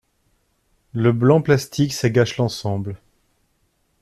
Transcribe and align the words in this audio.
Le 0.93 1.11
banc 1.11 1.43
plastique, 1.43 1.93
ça 1.93 2.09
gâche 2.09 2.37
l'ensemble. 2.37 2.97